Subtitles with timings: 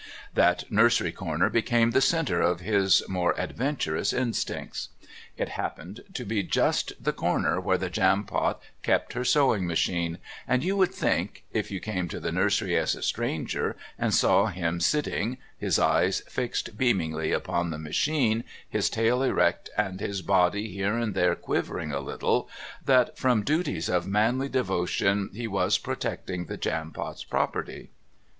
[0.33, 4.89] That nursery corner became the centre of all his more adventurous instincts.
[5.37, 10.17] It happened to be just the corner where the Jampot kept her sewing machine,
[10.47, 14.47] and you would think, if you came to the nursery as a stranger, and saw
[14.47, 20.71] him sitting, his eyes fixed beamingly upon the machine, his tail erect, and his body
[20.71, 22.49] here and there quivering a little,
[22.83, 27.91] that from duties of manly devotion he was protecting the Jampot's property.